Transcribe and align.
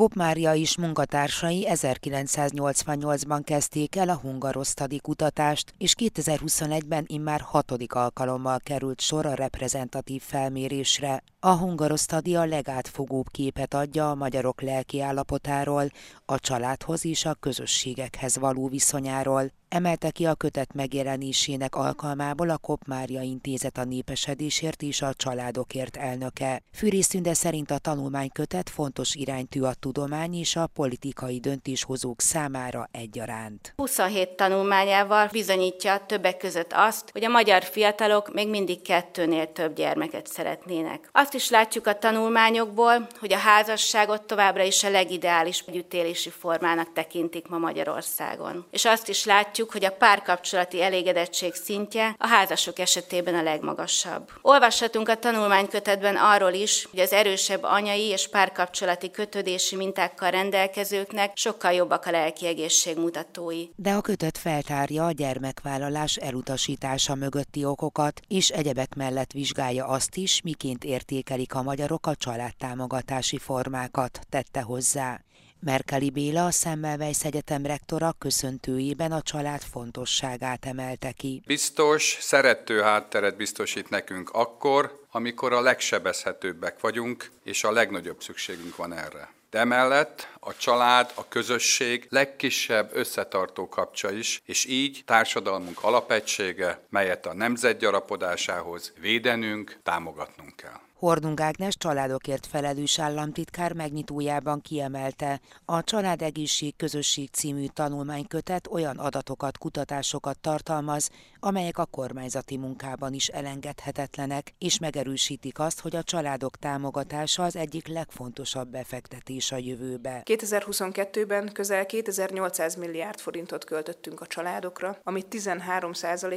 Kopmária 0.00 0.54
is 0.54 0.76
munkatársai 0.76 1.66
1988-ban 1.70 3.40
kezdték 3.44 3.96
el 3.96 4.08
a 4.08 4.16
hungarosztadi 4.16 5.00
kutatást, 5.00 5.74
és 5.78 5.94
2021-ben 5.98 7.04
immár 7.06 7.40
hatodik 7.40 7.94
alkalommal 7.94 8.58
került 8.58 9.00
sor 9.00 9.26
a 9.26 9.34
reprezentatív 9.34 10.22
felmérésre. 10.22 11.22
A 11.42 11.56
hungarosztadi 11.56 12.36
a 12.36 12.44
legátfogóbb 12.44 13.30
képet 13.30 13.74
adja 13.74 14.10
a 14.10 14.14
magyarok 14.14 14.60
lelki 14.60 15.00
állapotáról, 15.00 15.90
a 16.24 16.38
családhoz 16.38 17.04
és 17.04 17.24
a 17.24 17.34
közösségekhez 17.34 18.38
való 18.38 18.68
viszonyáról, 18.68 19.52
emelte 19.70 20.10
ki 20.10 20.26
a 20.26 20.34
kötet 20.34 20.74
megjelenésének 20.74 21.74
alkalmából 21.74 22.50
a 22.50 22.56
Kopmária 22.56 23.20
Intézet 23.20 23.78
a 23.78 23.84
népesedésért 23.84 24.82
és 24.82 25.02
a 25.02 25.14
családokért 25.14 25.96
elnöke. 25.96 26.62
Fűrész 26.72 27.16
szerint 27.24 27.70
a 27.70 27.78
tanulmánykötet 27.78 28.70
fontos 28.70 29.14
iránytű 29.14 29.60
a 29.62 29.74
tudomány 29.74 30.34
és 30.34 30.56
a 30.56 30.66
politikai 30.66 31.38
döntéshozók 31.38 32.20
számára 32.20 32.88
egyaránt. 32.92 33.72
27 33.76 34.28
tanulmányával 34.28 35.28
bizonyítja 35.32 36.04
többek 36.06 36.36
között 36.36 36.72
azt, 36.72 37.10
hogy 37.12 37.24
a 37.24 37.28
magyar 37.28 37.62
fiatalok 37.62 38.32
még 38.32 38.48
mindig 38.48 38.82
kettőnél 38.82 39.52
több 39.52 39.74
gyermeket 39.74 40.26
szeretnének. 40.26 41.08
Azt 41.12 41.29
is 41.34 41.50
látjuk 41.50 41.86
a 41.86 41.98
tanulmányokból, 41.98 43.06
hogy 43.20 43.32
a 43.32 43.38
házasságot 43.38 44.22
továbbra 44.22 44.62
is 44.62 44.84
a 44.84 44.90
legideális 44.90 45.64
együttélési 45.66 46.30
formának 46.30 46.92
tekintik 46.92 47.48
ma 47.48 47.58
Magyarországon. 47.58 48.66
És 48.70 48.84
azt 48.84 49.08
is 49.08 49.24
látjuk, 49.24 49.72
hogy 49.72 49.84
a 49.84 49.90
párkapcsolati 49.90 50.82
elégedettség 50.82 51.54
szintje 51.54 52.14
a 52.18 52.26
házasok 52.26 52.78
esetében 52.78 53.34
a 53.34 53.42
legmagasabb. 53.42 54.30
Olvashatunk 54.42 55.08
a 55.08 55.16
tanulmánykötetben 55.16 56.16
arról 56.16 56.52
is, 56.52 56.86
hogy 56.90 57.00
az 57.00 57.12
erősebb 57.12 57.62
anyai 57.62 58.06
és 58.06 58.28
párkapcsolati 58.28 59.10
kötődési 59.10 59.76
mintákkal 59.76 60.30
rendelkezőknek 60.30 61.36
sokkal 61.36 61.72
jobbak 61.72 62.06
a 62.06 62.10
lelki 62.10 62.46
egészség 62.46 62.96
mutatói. 62.96 63.64
De 63.76 63.92
a 63.92 64.00
kötet 64.00 64.38
feltárja 64.38 65.06
a 65.06 65.12
gyermekvállalás 65.12 66.16
elutasítása 66.16 67.14
mögötti 67.14 67.64
okokat, 67.64 68.20
és 68.28 68.48
egyebek 68.48 68.94
mellett 68.94 69.32
vizsgálja 69.32 69.86
azt 69.86 70.16
is, 70.16 70.40
miként 70.42 70.84
értékelik 71.20 71.54
a 71.54 71.62
magyarok 71.62 72.06
a 72.06 72.14
családtámogatási 72.14 73.38
formákat, 73.38 74.20
tette 74.28 74.60
hozzá. 74.60 75.20
Merkeli 75.58 76.10
Béla, 76.10 76.46
a 76.46 76.50
Semmelweis 76.50 77.24
Egyetem 77.24 77.66
rektora 77.66 78.14
köszöntőjében 78.18 79.12
a 79.12 79.22
család 79.22 79.60
fontosságát 79.60 80.66
emelte 80.66 81.12
ki. 81.12 81.42
Biztos, 81.46 82.16
szerető 82.20 82.80
hátteret 82.80 83.36
biztosít 83.36 83.90
nekünk 83.90 84.30
akkor, 84.30 85.00
amikor 85.10 85.52
a 85.52 85.60
legsebezhetőbbek 85.60 86.80
vagyunk, 86.80 87.30
és 87.44 87.64
a 87.64 87.72
legnagyobb 87.72 88.22
szükségünk 88.22 88.76
van 88.76 88.92
erre. 88.92 89.28
De 89.50 89.58
emellett 89.58 90.28
a 90.40 90.56
család, 90.56 91.12
a 91.14 91.28
közösség 91.28 92.06
legkisebb 92.10 92.90
összetartó 92.92 93.68
kapcsa 93.68 94.10
is, 94.12 94.42
és 94.44 94.66
így 94.66 95.02
társadalmunk 95.06 95.82
alapegysége, 95.82 96.80
melyet 96.90 97.26
a 97.26 97.34
nemzet 97.34 97.78
gyarapodásához 97.78 98.92
védenünk, 99.00 99.78
támogatnunk 99.82 100.56
kell. 100.56 100.80
Hordung 101.00 101.40
Ágnes 101.40 101.76
családokért 101.76 102.46
felelős 102.46 102.98
államtitkár 102.98 103.72
megnyitójában 103.72 104.60
kiemelte, 104.60 105.40
a 105.64 105.84
Családegészség 105.84 106.76
Közösség 106.76 107.28
című 107.30 107.66
tanulmánykötet 107.66 108.68
olyan 108.70 108.96
adatokat, 108.96 109.58
kutatásokat 109.58 110.38
tartalmaz, 110.38 111.10
amelyek 111.38 111.78
a 111.78 111.84
kormányzati 111.84 112.56
munkában 112.56 113.12
is 113.12 113.28
elengedhetetlenek, 113.28 114.54
és 114.58 114.78
megerősítik 114.78 115.58
azt, 115.58 115.80
hogy 115.80 115.96
a 115.96 116.02
családok 116.02 116.56
támogatása 116.56 117.42
az 117.42 117.56
egyik 117.56 117.88
legfontosabb 117.88 118.68
befektetés 118.68 119.52
a 119.52 119.56
jövőbe. 119.56 120.22
2022-ben 120.24 121.52
közel 121.52 121.86
2800 121.86 122.74
milliárd 122.74 123.20
forintot 123.20 123.64
költöttünk 123.64 124.20
a 124.20 124.26
családokra, 124.26 124.98
amit 125.02 125.26
13 125.26 125.92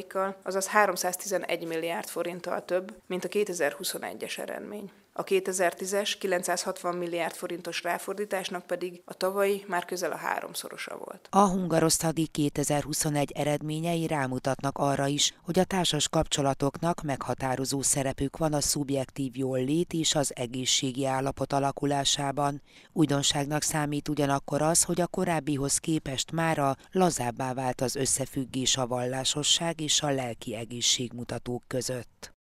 kal 0.07 0.35
azaz 0.43 0.67
311 0.67 1.67
milliárd 1.67 2.07
forinttal 2.07 2.65
több, 2.65 2.95
mint 3.07 3.25
a 3.25 3.27
2021-es 3.27 4.37
eredmény 4.37 4.51
eredmény. 4.53 4.91
A 5.15 5.23
2010-es 5.23 6.13
960 6.19 6.95
milliárd 6.95 7.33
forintos 7.33 7.83
ráfordításnak 7.83 8.65
pedig 8.65 9.01
a 9.05 9.13
tavalyi 9.13 9.63
már 9.67 9.85
közel 9.85 10.11
a 10.11 10.15
háromszorosa 10.15 10.97
volt. 10.97 11.27
A 11.29 11.49
hungarosztadi 11.49 12.27
2021 12.27 13.31
eredményei 13.31 14.07
rámutatnak 14.07 14.77
arra 14.77 15.07
is, 15.07 15.33
hogy 15.43 15.59
a 15.59 15.63
társas 15.63 16.09
kapcsolatoknak 16.09 17.01
meghatározó 17.01 17.81
szerepük 17.81 18.37
van 18.37 18.53
a 18.53 18.61
szubjektív 18.61 19.37
jól 19.37 19.63
lét 19.63 19.93
és 19.93 20.15
az 20.15 20.31
egészségi 20.35 21.05
állapot 21.05 21.53
alakulásában. 21.53 22.61
Újdonságnak 22.93 23.61
számít 23.61 24.09
ugyanakkor 24.09 24.61
az, 24.61 24.83
hogy 24.83 25.01
a 25.01 25.07
korábbihoz 25.07 25.77
képest 25.77 26.31
mára 26.31 26.75
lazábbá 26.91 27.53
vált 27.53 27.81
az 27.81 27.95
összefüggés 27.95 28.77
a 28.77 28.87
vallásosság 28.87 29.81
és 29.81 30.01
a 30.01 30.09
lelki 30.09 30.55
egészségmutatók 30.55 31.63
között. 31.67 32.32